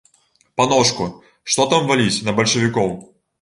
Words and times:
Паночку, 0.61 1.05
што 1.51 1.67
там 1.75 1.87
валіць 1.93 2.23
на 2.31 2.35
бальшавікоў! 2.41 2.91